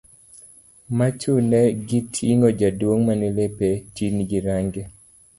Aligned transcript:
ma 0.97 1.07
chune 1.19 1.59
gi 1.87 1.99
ting'o 2.13 2.49
jaduong' 2.59 3.03
mane 3.07 3.27
lepe 3.37 3.69
tin 3.95 4.15
gi 4.29 4.39
range 4.47 4.81